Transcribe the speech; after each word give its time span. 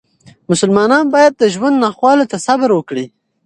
مسلمانان 0.49 1.05
باید 1.15 1.33
د 1.37 1.43
ژوند 1.53 1.75
ناخوالو 1.83 2.29
ته 2.31 2.37
صبر 2.45 2.69
وکړي. 2.73 3.05